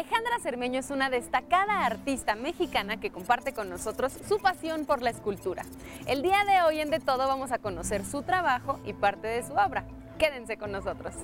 [0.00, 5.10] Alejandra Cermeño es una destacada artista mexicana que comparte con nosotros su pasión por la
[5.10, 5.66] escultura.
[6.06, 9.42] El día de hoy en De Todo vamos a conocer su trabajo y parte de
[9.42, 9.84] su obra.
[10.18, 11.14] Quédense con nosotros.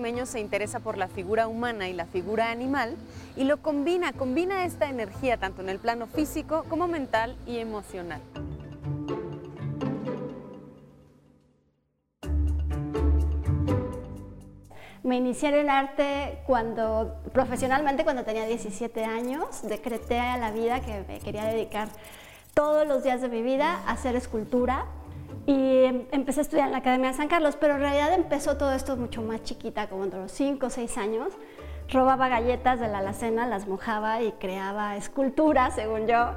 [0.00, 2.96] Se interesa por la figura humana y la figura animal
[3.36, 8.22] y lo combina, combina esta energía tanto en el plano físico como mental y emocional.
[15.02, 20.80] Me inicié en el arte cuando, profesionalmente cuando tenía 17 años, decreté a la vida
[20.80, 21.88] que me quería dedicar
[22.54, 24.86] todos los días de mi vida a hacer escultura
[25.46, 28.56] y em, empecé a estudiar en la Academia de San Carlos, pero en realidad empezó
[28.56, 31.32] todo esto mucho más chiquita, como entre los 5 o 6 años.
[31.88, 36.32] Robaba galletas de la alacena, las mojaba y creaba esculturas, según yo.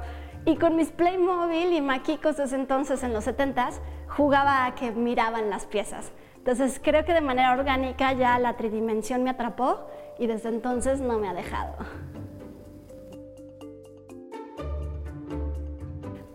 [0.46, 3.74] Y con mis Playmobil y maquicos desde entonces, en los 70s,
[4.08, 6.12] jugaba a que miraban las piezas.
[6.36, 9.86] Entonces creo que de manera orgánica ya la tridimensión me atrapó
[10.18, 11.74] y desde entonces no me ha dejado.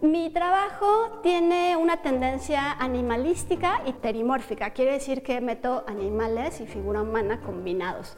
[0.02, 7.02] Mi trabajo tiene una tendencia animalística y terimórfica, quiere decir que meto animales y figura
[7.02, 8.16] humana combinados.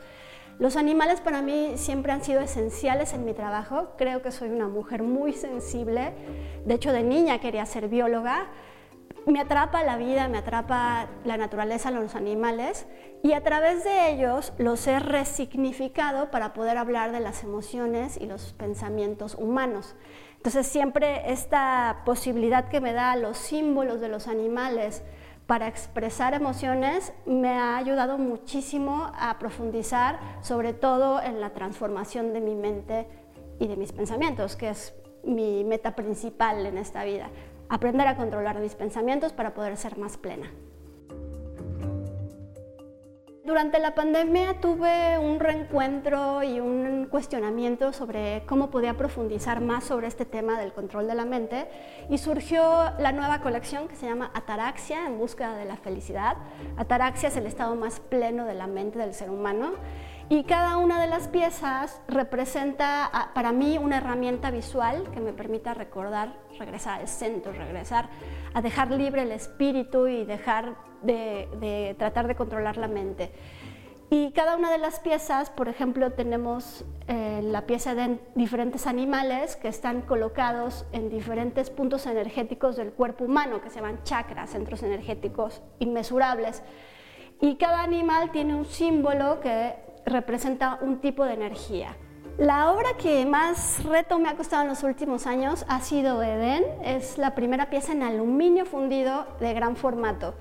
[0.60, 4.68] Los animales para mí siempre han sido esenciales en mi trabajo, creo que soy una
[4.68, 6.14] mujer muy sensible,
[6.66, 8.52] de hecho de niña quería ser bióloga,
[9.26, 12.88] me atrapa la vida, me atrapa la naturaleza, los animales.
[13.24, 18.26] Y a través de ellos los he resignificado para poder hablar de las emociones y
[18.26, 19.96] los pensamientos humanos.
[20.42, 25.04] Entonces siempre esta posibilidad que me da los símbolos de los animales
[25.46, 32.42] para expresar emociones me ha ayudado muchísimo a profundizar, sobre todo en la transformación de
[32.42, 33.06] mi mente
[33.60, 37.30] y de mis pensamientos, que es mi meta principal en esta vida.
[37.70, 40.50] Aprender a controlar mis pensamientos para poder ser más plena.
[43.52, 50.08] Durante la pandemia tuve un reencuentro y un cuestionamiento sobre cómo podía profundizar más sobre
[50.08, 51.68] este tema del control de la mente
[52.10, 52.62] y surgió
[52.98, 56.38] la nueva colección que se llama Ataraxia en búsqueda de la felicidad.
[56.78, 59.74] Ataraxia es el estado más pleno de la mente del ser humano
[60.30, 65.34] y cada una de las piezas representa ah, para mí una herramienta visual que me
[65.34, 68.08] permita recordar, regresar al centro, regresar
[68.54, 73.32] a dejar libre el espíritu y dejar de, tratar de controlar la mente.
[74.10, 79.56] Y cada una de las piezas, por ejemplo, tenemos eh, la pieza de diferentes animales
[79.56, 84.84] que están colocados en diferentes puntos energéticos del cuerpo humano, que se llaman chakras, centros
[84.84, 86.62] energéticos inmesurables.
[87.40, 89.76] Y cada animal tiene un símbolo que
[90.06, 91.96] representa un tipo de energía.
[92.38, 96.64] La obra que más reto me ha costado en los últimos años ha sido Edén.
[96.84, 100.34] Es la primera pieza en aluminio fundido de gran formato.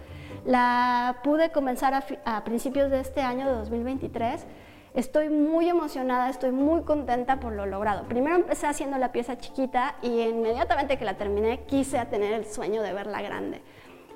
[0.44, 4.46] La pude comenzar a, principios de este año, de 2023.
[4.94, 8.04] Estoy muy emocionada, estoy muy contenta por lo logrado.
[8.04, 12.82] Primero empecé haciendo la pieza chiquita y inmediatamente que la terminé quise tener el sueño
[12.82, 13.62] de verla grande.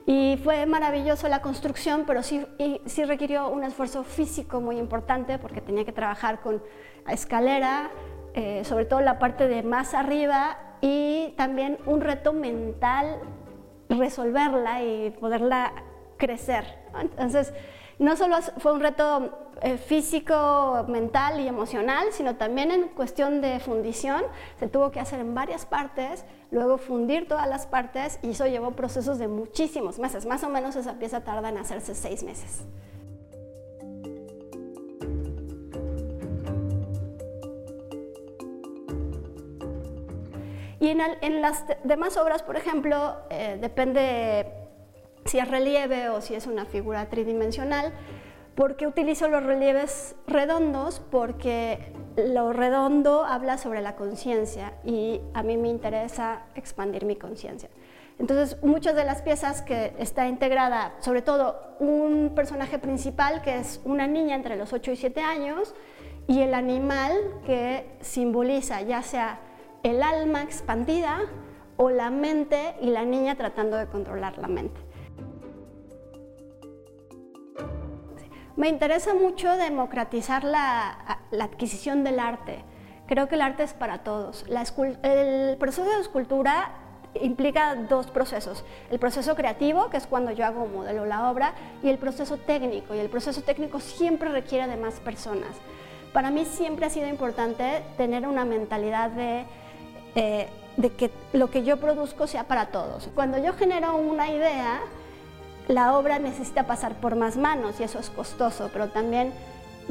[0.07, 2.45] Y fue maravilloso la construcción, pero sí,
[2.87, 6.63] sí requirió un esfuerzo físico muy importante porque tenía que trabajar con
[7.09, 7.91] escalera,
[8.35, 13.19] eh, sobre todo la parte de más arriba y también un reto mental
[13.89, 15.73] resolverla y poderla
[16.17, 16.65] crecer.
[16.99, 17.53] Entonces,
[17.99, 23.61] no solo fue un reto eh, físico, mental y emocional, sino también en cuestión de
[23.61, 24.23] fundición.
[24.59, 28.73] Se tuvo que hacer en varias partes, luego fundir todas las partes y eso llevó
[28.73, 30.27] procesos de muchísimos meses.
[30.27, 32.65] Más o menos esa pieza tarda en hacerse seis meses.
[40.81, 44.64] Y en, las demás obras, por ejemplo, eh, depende
[45.25, 47.93] si es relieve o si es una figura tridimensional.
[48.55, 51.01] ¿Por qué utilizo los relieves redondos?
[51.11, 57.69] Porque lo redondo habla sobre la conciencia y a mí me interesa expandir mi conciencia.
[58.19, 63.81] Entonces, muchas de las piezas que está integrada, sobre todo un personaje principal que es
[63.85, 65.75] una niña entre los 8 y 7 años
[66.29, 67.13] y el animal
[67.45, 69.41] que simboliza ya sea
[69.83, 71.23] el alma expandida
[71.77, 74.84] o la mente y la niña tratando de controlar la mente.
[78.57, 82.63] Me interesa mucho democratizar la, adquisición del arte.
[83.07, 84.45] Creo que el arte es para todos.
[84.49, 86.71] el proceso de escultura
[87.21, 88.65] implica dos procesos.
[88.91, 92.95] El proceso creativo, que es cuando yo hago modelo la obra, y el proceso técnico.
[92.95, 95.51] Y el proceso técnico siempre requiere de más personas.
[96.13, 99.47] Para mí siempre ha sido importante tener una mentalidad de,
[100.15, 103.11] eh, de que lo que yo produzco sea para todos.
[103.15, 104.81] Cuando yo genero una idea,
[105.69, 109.33] la obra necesita pasar por más manos y eso es costoso, pero también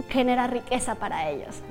[0.09, 1.61] genera riqueza para ellos.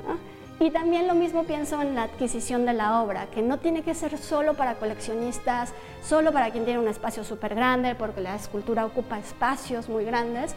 [0.60, 3.94] Y también lo mismo pienso en la adquisición de la obra, que no tiene que
[3.94, 5.72] ser solo para coleccionistas,
[6.04, 10.54] solo para quien tiene un espacio súper grande, porque la escultura ocupa espacios muy grandes.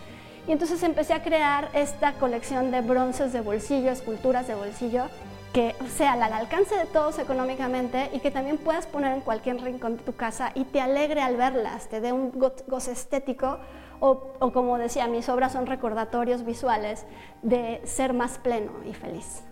[0.47, 5.05] Y entonces empecé a crear esta colección de bronces de bolsillo, esculturas de bolsillo,
[5.55, 9.95] que sea al alcance de todos económicamente y que también puedas poner en cualquier rincón
[9.95, 13.59] de tu casa y te alegre al verlas, te dé un goce estético
[14.01, 17.05] o, o como decía, mis obras son recordatorios visuales
[17.41, 19.43] de ser más pleno y feliz.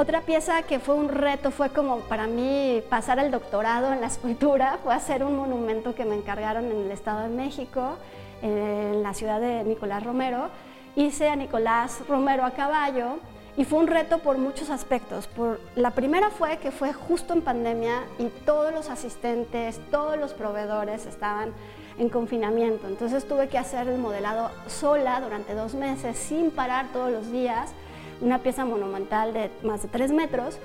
[0.00, 4.06] Otra pieza que fue un reto fue como para mí pasar el doctorado en la
[4.06, 7.96] escultura, fue hacer un monumento que me encargaron en el Estado de México,
[8.40, 10.50] en la ciudad de Nicolás Romero.
[10.94, 13.16] Hice a Nicolás Romero a caballo
[13.56, 15.26] y fue un reto por muchos aspectos.
[15.26, 20.32] Por, la primera fue que fue justo en pandemia y todos los asistentes, todos los
[20.32, 21.52] proveedores estaban
[21.98, 22.86] en confinamiento.
[22.86, 27.74] Entonces tuve que hacer el modelado sola durante dos meses, sin parar todos los días
[28.20, 30.58] una pieza monumental de más de tres metros.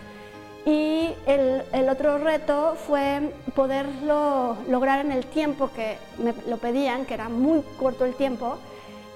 [0.66, 7.06] Y el, el, otro reto fue poderlo lograr en el tiempo que me lo pedían,
[7.06, 8.58] que era muy corto el tiempo.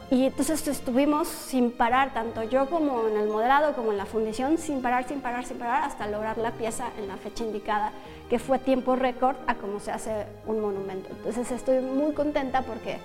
[0.10, 4.58] Y entonces estuvimos sin parar, tanto yo como en el modelado, como en la fundición,
[4.58, 7.92] sin parar, sin parar, sin parar, hasta lograr la pieza en la fecha indicada,
[8.30, 11.10] que fue tiempo récord a cómo se hace un monumento.
[11.12, 13.00] Entonces estoy muy contenta porque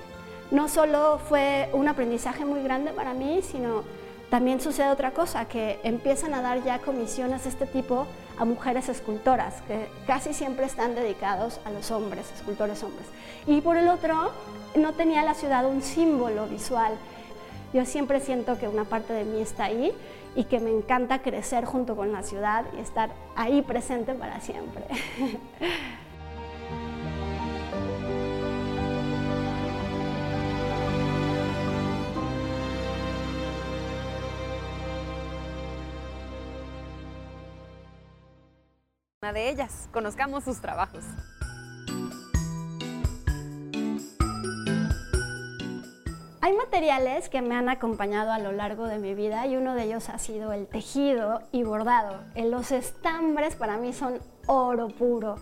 [0.52, 3.82] no solo fue un aprendizaje muy grande para mí, sino
[4.32, 8.06] también sucede otra cosa, que empiezan a dar ya comisiones de este tipo
[8.38, 13.06] a mujeres escultoras, que casi siempre están dedicados a los hombres, escultores hombres.
[13.46, 14.32] Y por el otro,
[14.74, 16.94] no tenía la ciudad un símbolo visual.
[17.74, 19.92] Yo siempre siento que una parte de mí está ahí
[20.34, 24.84] y que me encanta crecer junto con la ciudad y estar ahí presente para siempre.
[39.24, 39.88] una de ellas.
[39.92, 41.04] Conozcamos sus trabajos.
[46.40, 49.84] Hay materiales que me han acompañado a lo largo de mi vida y uno de
[49.84, 52.18] ellos ha sido el tejido y bordado.
[52.34, 55.36] Los estambres para mí son oro puro.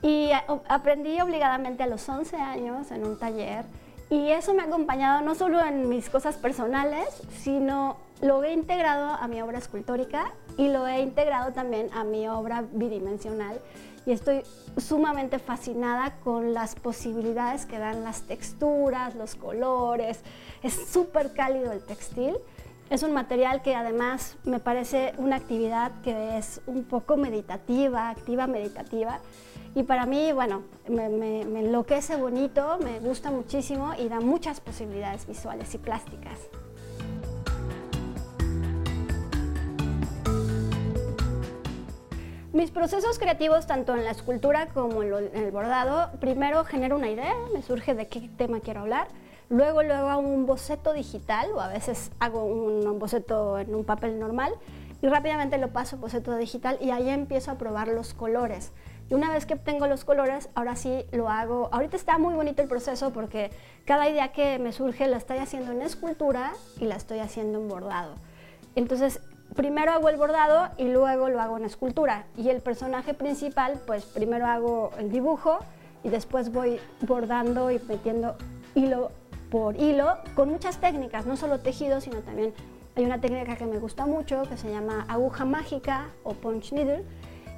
[0.00, 0.30] Y
[0.68, 3.64] aprendí obligadamente a los 11 años en un taller
[4.10, 7.08] y eso me ha acompañado no solo en mis cosas personales,
[7.42, 12.28] sino lo he integrado a mi obra escultórica y lo he integrado también a mi
[12.28, 13.60] obra bidimensional
[14.08, 14.42] y estoy
[14.78, 20.20] sumamente fascinada con las posibilidades que dan las texturas, los colores.
[20.62, 22.34] Es súper cálido el textil.
[22.88, 28.46] Es un material que además me parece una actividad que es un poco meditativa, activa
[28.46, 29.20] meditativa.
[29.74, 35.74] Y para mí, bueno, me, enloquece bonito, me gusta muchísimo y da muchas posibilidades visuales
[35.74, 36.38] y plásticas.
[42.58, 47.32] Mis procesos creativos, tanto en la escultura como en, el bordado, primero genero una idea,
[47.54, 49.06] me surge de qué tema quiero hablar,
[49.48, 54.18] luego luego hago un boceto digital o a veces hago un, boceto en un papel
[54.18, 54.52] normal
[55.00, 58.72] y rápidamente lo paso a boceto digital y ahí empiezo a probar los colores.
[59.08, 61.68] Y una vez que tengo los colores, ahora sí lo hago.
[61.70, 63.52] Ahorita está muy bonito el proceso porque
[63.84, 67.68] cada idea que me surge la estoy haciendo en escultura y la estoy haciendo en
[67.68, 68.16] bordado.
[68.74, 69.20] Entonces
[69.58, 72.26] primero hago el bordado y luego lo hago en escultura.
[72.36, 75.58] Y el personaje principal, pues primero hago el dibujo
[76.04, 78.36] y después voy bordando y metiendo
[78.76, 79.10] hilo
[79.50, 82.54] por hilo con muchas técnicas, no solo tejido, sino también
[82.94, 87.02] hay una técnica que me gusta mucho que se llama aguja mágica o punch needle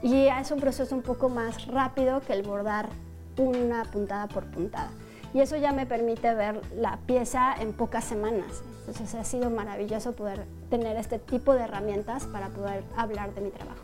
[0.02, 2.88] y es un proceso un poco más rápido que el bordar
[3.36, 4.88] una puntada por puntada
[5.34, 8.62] y eso ya me permite ver la pieza en pocas semanas.
[8.80, 13.50] Entonces ha sido maravilloso poder tener este tipo de herramientas para poder hablar de mi
[13.50, 13.82] trabajo.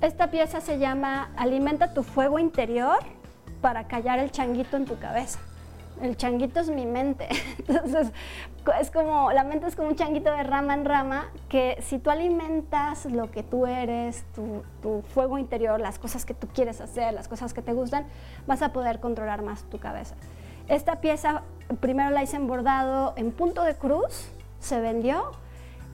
[0.00, 2.98] Esta pieza se llama Alimenta tu fuego interior
[3.60, 5.40] para callar el changuito en tu cabeza.
[6.00, 7.28] El changuito es mi mente.
[7.58, 8.12] Entonces,
[8.80, 12.10] es como, la mente es como un changuito de rama en rama que si tú
[12.10, 17.12] alimentas lo que tú eres, tu, tu fuego interior, las cosas que tú quieres hacer,
[17.12, 18.06] las cosas que te gustan,
[18.46, 20.14] vas a poder controlar más tu cabeza.
[20.68, 21.42] Esta pieza
[21.80, 24.28] primero la hice en bordado en punto de cruz
[24.60, 25.32] se vendió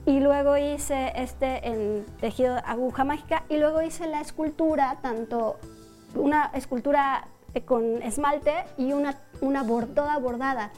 [0.05, 5.57] y luego hice este en tejido aguja mágica y luego hice la escultura, tanto
[6.13, 7.27] una escultura
[7.65, 10.71] con esmalte y una, una toda bordada.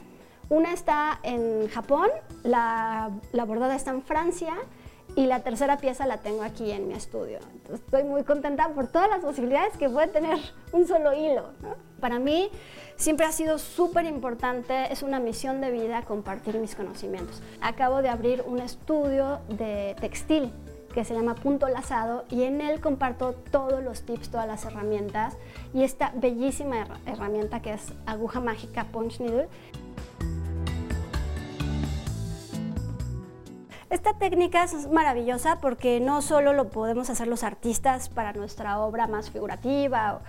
[0.48, 2.08] Una está en Japón,
[2.42, 4.54] la, la bordada está en Francia
[5.18, 7.40] y la tercera pieza la tengo aquí en mi estudio.
[7.74, 10.38] estoy muy contenta por todas las posibilidades que puede tener
[10.72, 11.48] un solo hilo.
[11.98, 12.48] Para mí
[12.94, 17.42] siempre ha sido súper importante, es una misión de vida compartir mis conocimientos.
[17.60, 20.52] Acabo de abrir un estudio de textil
[20.94, 25.36] que se llama Punto Lazado y en él comparto todos los tips, todas las herramientas
[25.74, 29.48] y esta bellísima herramienta que es aguja mágica Punch Needle
[33.90, 39.06] Esta técnica es maravillosa porque no solo lo podemos hacer los artistas para nuestra obra
[39.06, 40.20] más figurativa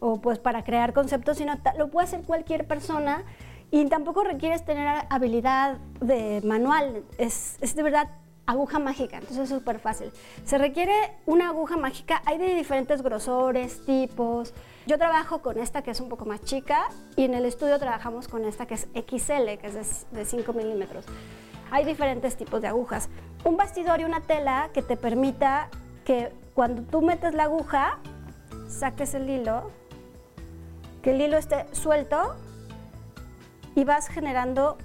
[0.00, 3.22] o, pues para crear conceptos, sino lo puede hacer cualquier persona
[3.70, 8.08] y tampoco requieres tener habilidad de manual, es, es de verdad
[8.46, 10.10] aguja mágica, entonces es súper fácil.
[10.46, 10.94] Se requiere
[11.26, 14.54] una aguja mágica, hay de diferentes grosores, tipos.
[14.86, 18.26] Yo trabajo con esta que es un poco más chica y en el estudio trabajamos
[18.26, 21.04] con esta que es XL, que es de, de 5 milímetros
[21.72, 23.08] hay diferentes tipos de agujas.
[23.44, 25.70] Un bastidor y una tela que te permita
[26.04, 27.98] que cuando tú metes la aguja,
[28.68, 29.70] saques el hilo,
[31.00, 32.36] que el hilo esté suelto
[33.74, 34.76] y vas generando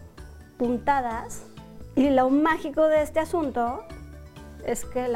[0.58, 1.44] puntadas.
[1.98, 3.84] Y lo mágico de este asunto
[4.66, 5.14] es que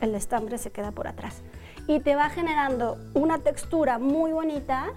[0.00, 1.42] el estambre se queda por atrás.
[1.88, 4.92] Y te va generando una textura muy bonita,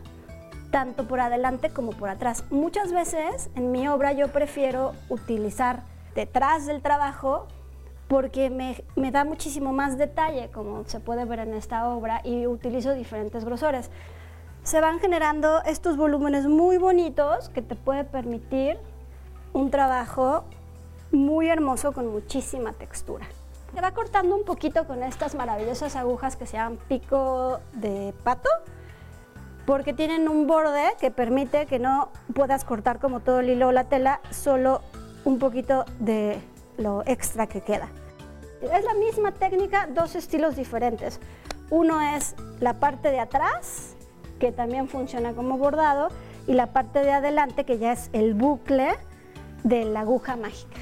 [0.69, 2.43] tanto por adelante como por atrás.
[2.51, 7.47] Muchas veces en mi obra yo prefiero utilizar detrás del trabajo
[8.07, 12.93] porque me, da muchísimo más detalle, como se puede ver en esta obra, y utilizo
[12.93, 13.89] diferentes grosores.
[14.63, 18.77] Se van generando estos volúmenes muy bonitos que te puede permitir
[19.53, 20.43] un trabajo
[21.11, 23.25] muy hermoso con muchísima textura.
[23.73, 28.49] Se va cortando un poquito con estas maravillosas agujas que se llaman pico de pato,
[29.65, 33.71] porque tienen un borde que permite que no puedas cortar como todo el hilo o
[33.71, 34.81] la tela, solo
[35.25, 36.39] un poquito de
[36.77, 37.89] lo extra que queda.
[38.61, 41.19] Es la misma técnica, dos estilos diferentes.
[41.69, 43.95] Uno es la parte de atrás,
[44.39, 46.09] que también funciona como bordado,
[46.47, 48.93] y la parte de adelante, que ya es el bucle
[49.63, 50.77] de la aguja mágica.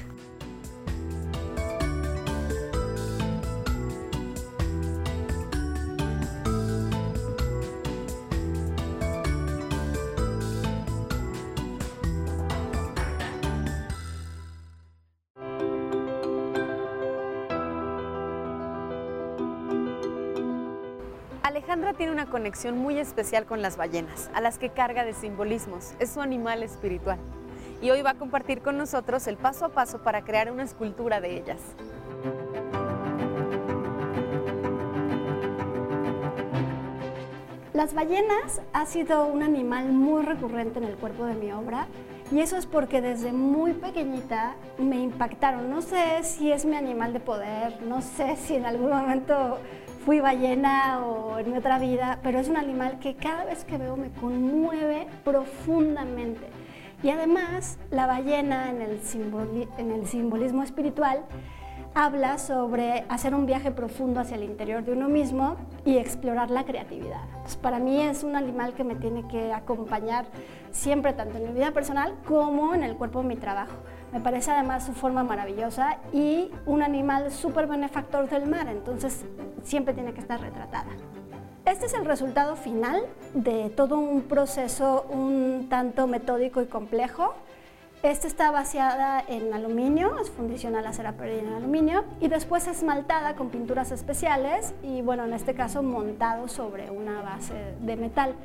[22.34, 25.92] Conexión muy especial con las ballenas, a las que carga de simbolismos.
[26.00, 27.16] Es su animal espiritual.
[27.80, 31.20] Y hoy va a compartir con nosotros el paso a paso para crear una escultura
[31.20, 31.60] de ellas.
[37.72, 41.86] Las ballenas ha sido un animal muy recurrente en el cuerpo de mi obra
[42.32, 45.70] y eso es porque desde muy pequeñita me impactaron.
[45.70, 49.60] No sé si es mi animal de poder, no sé si en algún momento
[50.04, 53.78] fui ballena o en mi otra vida, pero es un animal que cada vez que
[53.78, 56.46] veo me conmueve profundamente.
[57.02, 61.24] Y además, la ballena en el, simbolismo espiritual
[61.94, 66.64] habla sobre hacer un viaje profundo hacia el interior de uno mismo y explorar la
[66.64, 67.22] creatividad.
[67.62, 70.26] para mí es un animal que me tiene que acompañar
[70.70, 73.76] siempre, tanto en mi vida personal como en el cuerpo de mi trabajo.
[74.14, 79.24] Me parece además su forma maravillosa y un animal súper benefactor del mar, entonces
[79.64, 80.92] siempre tiene que estar retratada.
[81.66, 83.02] Este es el resultado final
[83.34, 87.34] de todo un proceso un tanto metódico y complejo.
[88.04, 93.34] Esta está vaciada en aluminio, es fundición a la cera en aluminio y después esmaltada
[93.34, 98.36] con pinturas especiales y bueno, en este caso montado sobre una base de metal.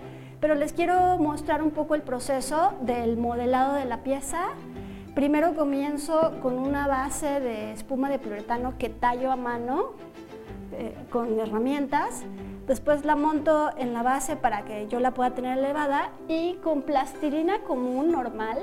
[0.42, 4.48] Pero les quiero mostrar un poco el proceso del modelado de la pieza,
[5.16, 9.94] Primero comienzo con una base de espuma de poliuretano que tallo a mano
[10.72, 12.24] eh, con herramientas.
[12.68, 16.84] Después la monto en la base para que yo la pueda tener elevada y con
[16.84, 18.60] plastilina común normal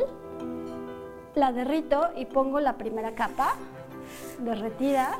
[1.34, 3.54] la derrito y pongo la primera capa
[4.38, 5.18] derretida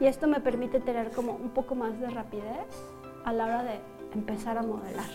[0.00, 2.66] y esto me permite tener como un poco más de rapidez
[3.24, 3.80] a la hora de
[4.14, 5.08] empezar a modelar.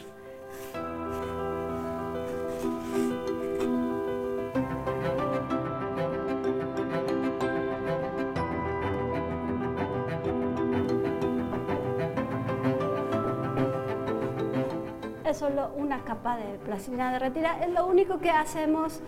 [15.34, 17.60] Solo una capa de plastilina derretida.
[17.64, 19.02] Es lo único que hacemos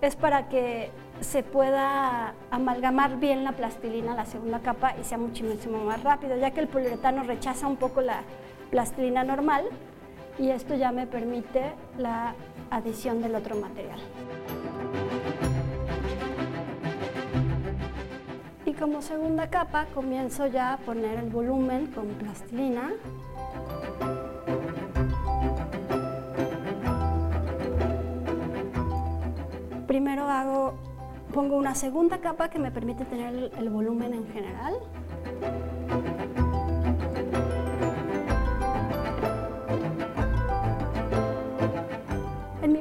[0.00, 0.90] es para que
[1.20, 6.50] se pueda amalgamar bien la plastilina, la segunda capa, y sea muchísimo más rápido, ya
[6.50, 8.22] que el poliuretano rechaza un poco la
[8.70, 9.64] plastilina normal
[10.38, 12.34] y esto ya me permite la
[12.70, 14.00] adición del otro material.
[18.66, 22.92] Y como segunda capa comienzo ya a poner el volumen con plastilina.
[29.94, 30.74] Primero hago,
[31.32, 34.74] pongo una segunda capa que me permite tener el, volumen en general.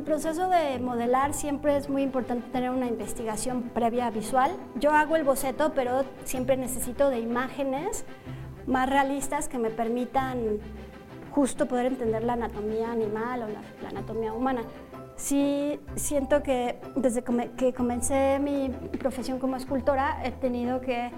[0.03, 4.51] proceso de modelar siempre es muy importante tener una investigación previa visual.
[4.75, 8.05] Yo hago el boceto, pero siempre necesito de imágenes
[8.65, 10.60] más realistas que me permitan
[11.32, 14.62] justo poder entender la anatomía animal o la, anatomía humana.
[15.24, 17.24] Sí siento que desde
[17.56, 18.68] que comencé mi
[19.00, 21.12] profesión como escultora he tenido que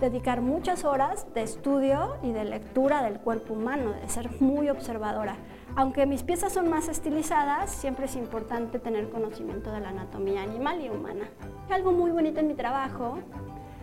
[0.00, 5.36] dedicar muchas horas de estudio y de lectura del cuerpo humano, de ser muy observadora.
[5.76, 10.84] Aunque mis piezas son más estilizadas, siempre es importante tener conocimiento de la anatomía animal
[10.84, 11.28] y humana.
[11.70, 13.20] Algo muy bonito en mi trabajo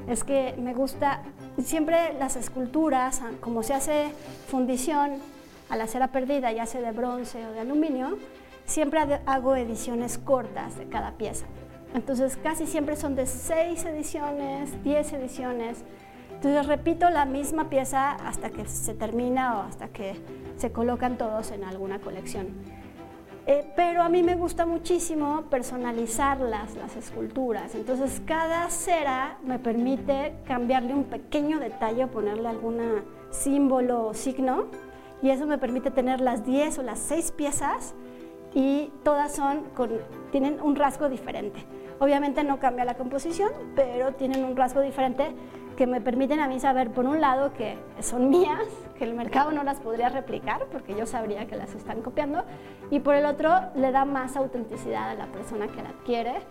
[0.09, 1.21] es que me gusta
[1.63, 4.09] siempre las esculturas, como se hace
[4.49, 5.19] fundición
[5.69, 8.17] a la cera perdida, ya sea de bronce o de aluminio,
[8.69, 11.45] siempre hago ediciones cortas de cada pieza.
[11.95, 15.83] Entonces casi siempre son de 6 ediciones, 10 ediciones.
[16.31, 20.15] Entonces repito la misma pieza hasta que se termina o hasta que
[20.55, 22.47] se colocan todos en alguna colección.
[23.47, 27.73] Eh, pero a mí me gusta muchísimo personalizarlas, las esculturas.
[27.73, 32.77] Entonces cada cera me permite cambiarle un pequeño detalle, ponerle algún
[33.31, 34.65] símbolo o signo,
[35.23, 37.95] y eso me permite tener las 10 o las 6 piezas
[38.53, 39.91] y todas son con,
[40.31, 41.65] tienen un rasgo diferente.
[41.99, 45.33] Obviamente no cambia la composición, pero tienen un rasgo diferente
[45.75, 48.65] que me permiten a mí saber, por un lado, que son mías,
[48.97, 52.43] que el mercado no las podría replicar, porque yo sabría que las están copiando,
[52.89, 56.41] y por el otro, le da más autenticidad a la persona que la adquiere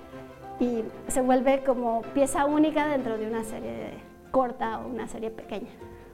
[0.60, 3.98] y se vuelve como pieza única dentro de una serie
[4.30, 5.70] corta o una serie pequeña.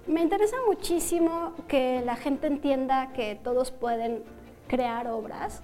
[0.07, 4.23] Me interesa muchísimo que la gente entienda que todos pueden
[4.66, 5.62] crear obras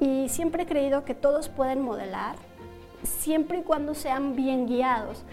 [0.00, 2.36] y siempre he creído que todos pueden modelar
[3.04, 5.24] siempre y cuando sean bien guiados.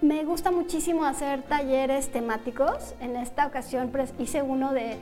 [0.00, 2.94] Me gusta muchísimo hacer talleres temáticos.
[3.00, 4.98] En esta ocasión hice uno de,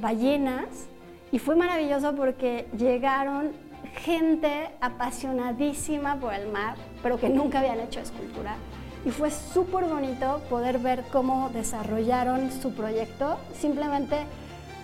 [0.00, 0.88] ballenas
[1.32, 3.52] y fue maravilloso porque llegaron
[3.96, 8.56] gente apasionadísima por el mar, pero que nunca habían hecho escultura.
[9.04, 14.16] Y fue súper bonito poder ver cómo desarrollaron su proyecto, simplemente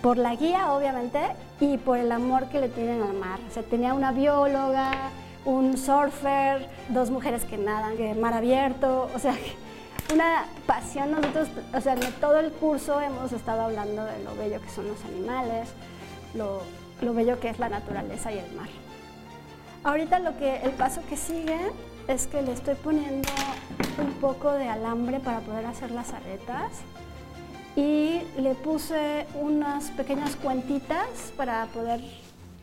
[0.01, 1.19] por la guía, obviamente,
[1.59, 3.39] y por el amor que le tienen al mar.
[3.49, 4.91] O sea, tenía una bióloga,
[5.45, 9.35] un surfer, dos mujeres que nadan, que mar abierto, o sea,
[10.13, 11.11] una pasión.
[11.11, 14.87] Nosotros, o sea, en todo el curso hemos estado hablando de lo bello que son
[14.87, 15.69] los animales,
[16.33, 16.61] lo,
[17.01, 18.69] lo bello que es la naturaleza y el mar.
[19.83, 21.59] Ahorita lo que, el paso que sigue
[22.07, 23.29] es que le estoy poniendo
[23.99, 26.71] un poco de alambre para poder hacer las aretas
[27.75, 32.01] y le puse unas pequeñas cuentitas para poder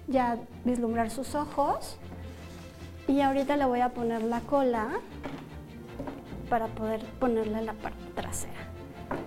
[0.09, 1.99] ya vislumbrar sus ojos
[3.07, 4.89] y ahorita le voy a poner la cola
[6.49, 8.53] para poder ponerle la parte trasera.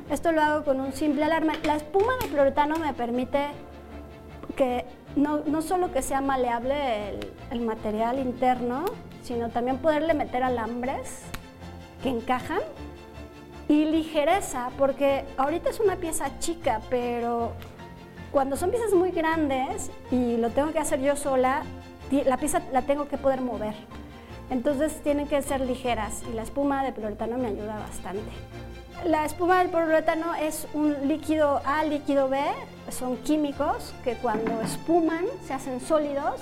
[0.09, 1.53] Esto lo hago con un simple alarme.
[1.63, 3.47] La espuma de fluoretano me permite
[4.55, 7.19] que no, no solo que sea maleable
[7.51, 8.85] el, material interno,
[9.23, 11.21] sino también poderle meter alambres
[12.03, 12.61] que encajan
[13.67, 17.53] y ligereza, porque ahorita es una pieza chica, pero
[18.31, 21.63] cuando son piezas muy grandes y lo tengo que hacer yo sola,
[22.11, 23.73] la pieza la tengo que poder mover.
[24.49, 28.31] Entonces tienen que ser ligeras y la espuma de poliuretano me ayuda bastante.
[29.03, 32.39] La espuma del poliuretano es un líquido A, líquido B,
[32.89, 36.41] son químicos que cuando espuman se hacen sólidos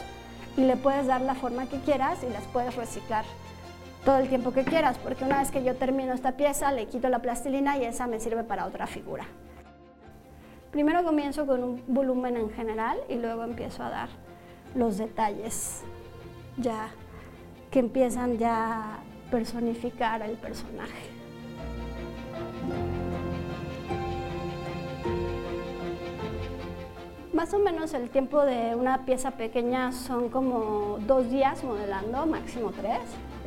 [0.58, 3.26] y le puedes dar la forma que quieras y las puedes reciclar
[4.06, 7.10] todo el tiempo que quieras, porque una vez que yo termino esta pieza le quito
[7.10, 9.26] la plastilina y esa me sirve para otra figura.
[10.72, 14.10] Primero comienzo con un volumen en general y luego empiezo a dar
[14.76, 15.84] los detalles
[16.58, 16.89] ya
[17.72, 18.98] que empiezan ya a
[19.32, 21.10] personificar el personaje.
[27.34, 32.72] Más o menos el tiempo de una pieza pequeña son como dos días modelando, máximo
[32.72, 33.00] tres.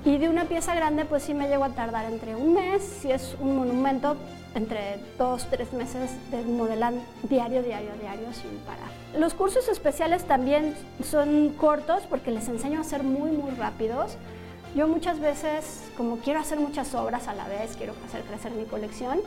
[0.06, 3.10] Y de una pieza grande pues sí me llego a tardar entre un mes, si
[3.10, 4.16] es un monumento,
[4.54, 8.88] entre dos, tres meses de modelar diario, diario, diario sin parar.
[9.18, 14.16] Los cursos especiales también son cortos porque les enseño a ser muy, muy rápidos.
[14.76, 18.64] Yo muchas veces, como quiero hacer muchas obras a la vez, quiero hacer crecer mi
[18.64, 19.18] colección,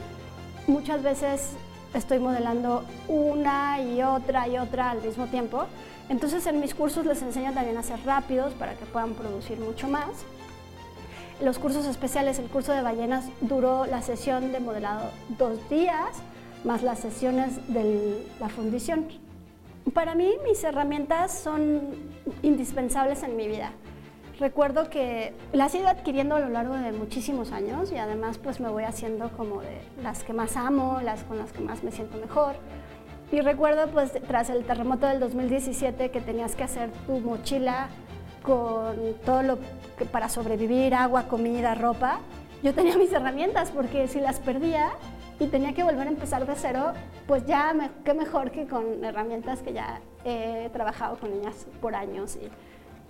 [0.66, 1.56] muchas veces
[1.94, 5.66] estoy modelando una y otra y otra al mismo tiempo.
[6.08, 9.90] Entonces en mis cursos les enseño también a ser rápidos para que puedan producir mucho
[9.90, 10.24] más.
[11.42, 16.18] Los cursos especiales, el curso de ballenas duró la sesión de modelado dos días,
[16.66, 19.08] más las sesiones de la fundición.
[19.94, 21.82] Para mí mis herramientas son
[22.42, 23.72] indispensables en mi vida.
[24.38, 28.60] Recuerdo que las he ido adquiriendo a lo largo de muchísimos años y además pues
[28.60, 31.92] me voy haciendo como de las que más amo, las con las que más me
[31.92, 32.56] siento mejor.
[33.32, 37.88] Y recuerdo pues tras el terremoto del 2017 que tenías que hacer tu mochila
[38.50, 39.60] con todo lo
[39.98, 42.20] que para sobrevivir, agua, comida, ropa.
[42.64, 44.90] Yo tenía mis herramientas porque si las perdía
[45.40, 46.94] y tenía que volver a empezar de cero,
[47.28, 52.38] pues ya qué mejor que con herramientas que ya he trabajado con ellas por años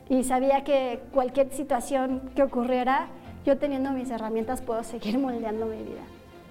[0.10, 3.08] y, y sabía que cualquier situación que ocurriera,
[3.45, 6.04] yo teniendo mis herramientas puedo seguir moldeando mi vida.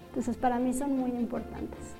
[0.08, 1.97] Entonces para mí son muy importantes.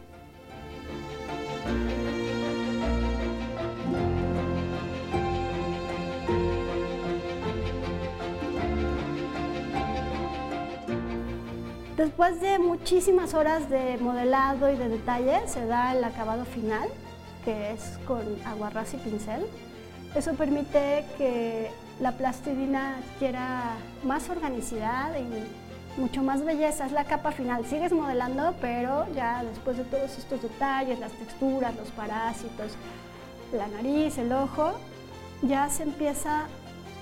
[11.98, 16.88] Después de muchísimas horas de modelado y de detalle, se da el acabado final,
[17.44, 19.44] que es con aguarrás y pincel.
[20.14, 23.72] Eso permite que la plastilina adquiera
[24.04, 26.86] más organicidad y mucho más belleza.
[26.86, 27.66] Es la capa final.
[27.66, 32.76] Sigues modelando, pero ya después de todos estos detalles, las texturas, los parásitos,
[33.52, 34.74] la nariz, el ojo,
[35.42, 36.46] ya se empieza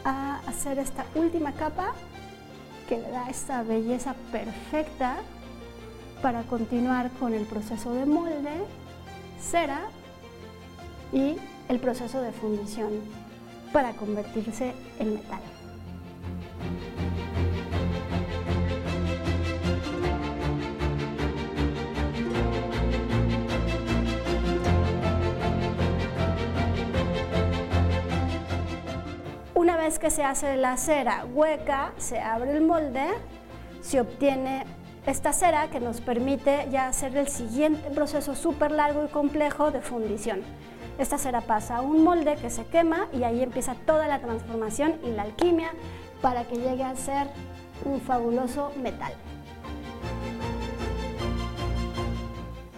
[0.07, 1.93] a hacer esta última capa
[2.89, 5.17] que le da esta belleza perfecta
[6.23, 8.65] para continuar con el proceso de molde,
[9.41, 9.83] cera
[11.13, 11.37] y
[11.69, 12.91] el proceso de fundición
[13.73, 15.41] para convertirse en metal.
[29.87, 33.07] Vez que se hace la cera hueca, se abre el molde,
[33.83, 34.65] se obtiene
[35.07, 39.81] esta cera que nos permite ya hacer el siguiente proceso súper largo y complejo de
[39.83, 40.41] fundición.
[40.99, 44.97] Esta cera pasa a un molde que se quema y ahí empieza toda la transformación
[45.05, 45.71] y la alquimia
[46.21, 47.29] para que llegue a ser
[47.85, 49.13] un fabuloso metal.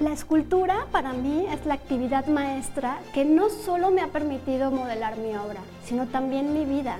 [0.00, 5.16] La escultura para mí es la actividad maestra que no solo me ha permitido modelar
[5.16, 6.98] mi obra, sino también mi vida.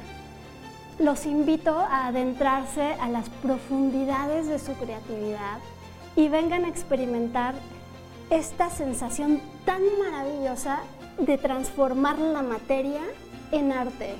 [0.98, 5.58] Los invito a adentrarse a las profundidades de su creatividad
[6.16, 7.54] y vengan a experimentar
[8.30, 10.80] esta sensación tan maravillosa
[11.18, 13.02] de transformar la materia
[13.52, 14.16] en arte.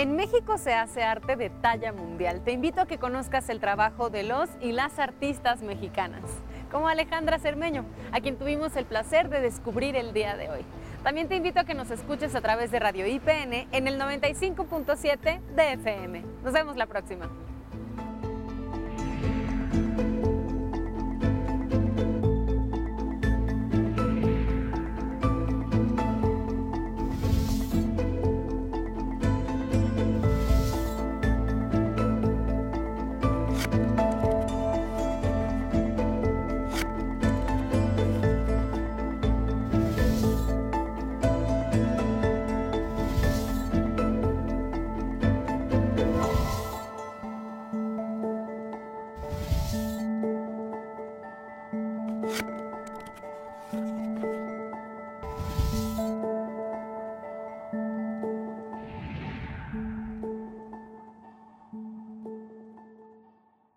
[0.00, 2.40] En México se hace arte de talla mundial.
[2.42, 6.22] Te invito a que conozcas el trabajo de los y las artistas mexicanas,
[6.72, 10.64] como Alejandra Cermeño, a quien tuvimos el placer de descubrir el día de hoy.
[11.02, 15.38] También te invito a que nos escuches a través de Radio IPN en el 95.7
[15.54, 16.24] de FM.
[16.44, 17.28] Nos vemos la próxima.